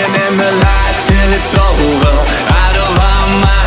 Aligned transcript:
dancing 0.00 0.32
in 0.32 0.38
the 0.38 0.50
light 0.64 0.96
till 1.06 1.32
it's 1.34 1.54
over. 1.58 2.14
Out 2.52 2.76
of 2.76 2.98
our 2.98 3.44
mind. 3.44 3.59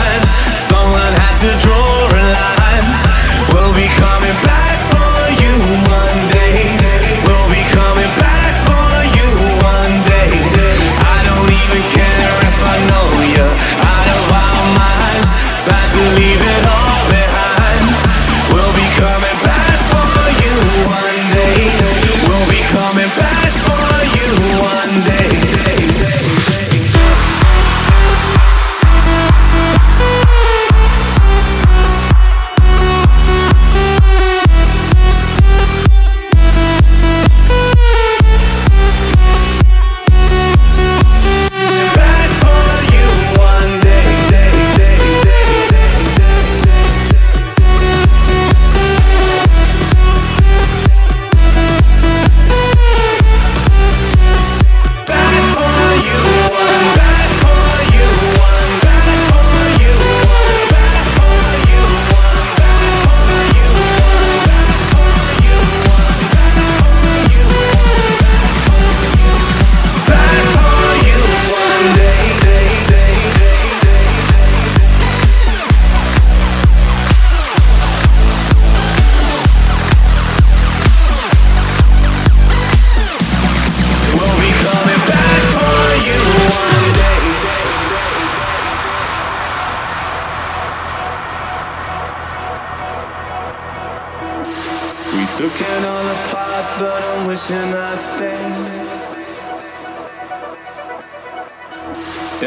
apart, 96.26 96.66
but 96.80 97.02
I'm 97.12 97.28
wishing 97.28 97.74
I'd 97.74 98.02
stay. 98.02 98.44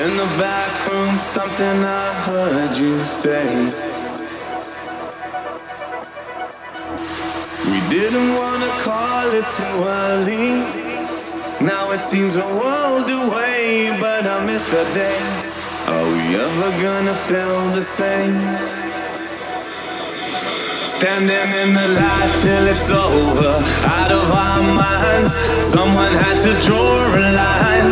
In 0.03 0.17
the 0.17 0.31
back 0.39 0.73
room, 0.89 1.17
something 1.21 1.79
I 1.85 2.09
heard 2.29 2.77
you 2.77 2.99
say. 3.01 3.49
We 7.71 7.79
didn't 7.89 8.35
wanna 8.41 8.71
call 8.89 9.27
it 9.41 9.49
too 9.61 9.77
early. 10.05 10.49
Now 11.61 11.93
it 11.93 12.03
seems 12.03 12.37
a 12.37 12.49
world 12.61 13.09
away, 13.09 13.97
but 14.01 14.27
I 14.27 14.45
miss 14.45 14.71
that 14.71 14.89
day. 14.95 15.21
Are 15.93 16.07
we 16.15 16.23
ever 16.47 16.71
gonna 16.83 17.15
feel 17.15 17.71
the 17.71 17.83
same? 17.83 18.76
Standing 20.87 21.51
in 21.63 21.75
the 21.75 21.89
light 21.99 22.31
till 22.39 22.65
it's 22.69 22.93
over, 22.93 23.59
out 23.91 24.13
of 24.13 24.31
our 24.31 24.63
minds. 24.63 25.35
Someone 25.35 26.13
had 26.15 26.39
to 26.47 26.55
draw 26.63 26.79
a 26.79 27.23
line. 27.35 27.91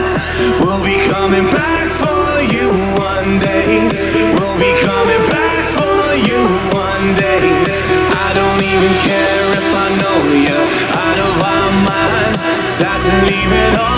We'll 0.63 0.79
be 0.79 0.95
coming 1.11 1.51
back 1.51 1.91
for 1.91 2.39
you 2.55 2.71
one 2.95 3.43
day. 3.43 3.91
We'll 4.39 4.59
be 4.63 4.73
coming 4.87 5.27
back 5.27 5.75
for 5.75 6.15
you 6.23 6.39
one 6.71 7.19
day. 7.19 7.43
I 8.15 8.31
don't 8.31 8.63
even 8.63 8.93
care 9.03 9.47
if 9.59 9.69
I 9.75 9.87
know 9.99 10.19
you. 10.47 10.59
Out 10.95 11.19
of 11.19 11.35
our 11.43 11.71
minds, 11.91 12.47
start 12.71 13.03
to 13.03 13.15
leave 13.27 13.51
it 13.51 13.79
all. 13.79 13.94